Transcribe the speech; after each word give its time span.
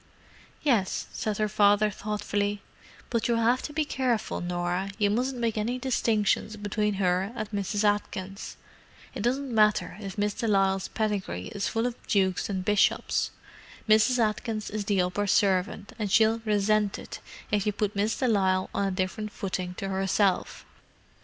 "Yes," 0.63 1.05
said 1.13 1.37
her 1.37 1.47
father 1.47 1.91
thoughtfully. 1.91 2.63
"But 3.11 3.27
you'll 3.27 3.37
have 3.37 3.61
to 3.61 3.71
be 3.71 3.85
careful, 3.85 4.41
Norah; 4.41 4.89
you 4.97 5.11
mustn't 5.11 5.37
make 5.37 5.59
any 5.59 5.77
distinctions 5.77 6.57
between 6.57 6.95
her 6.95 7.31
and 7.35 7.47
Mrs. 7.51 7.83
Atkins. 7.83 8.57
It 9.13 9.21
doesn't 9.21 9.53
matter 9.53 9.97
if 10.01 10.17
Miss 10.17 10.33
de 10.33 10.47
Lisle's 10.47 10.87
pedigree 10.87 11.49
is 11.49 11.67
full 11.67 11.85
of 11.85 11.93
dukes 12.07 12.49
and 12.49 12.65
bishops—Mrs. 12.65 14.17
Atkins 14.17 14.71
is 14.71 14.85
the 14.85 15.03
upper 15.03 15.27
servant, 15.27 15.93
and 15.99 16.11
she'll 16.11 16.39
resent 16.45 16.97
it 16.97 17.19
if 17.51 17.67
you 17.67 17.71
put 17.71 17.95
Miss 17.95 18.17
de 18.17 18.27
Lisle 18.27 18.71
on 18.73 18.87
a 18.87 18.89
different 18.89 19.31
footing 19.31 19.75
to 19.75 19.89
herself." 19.89 20.65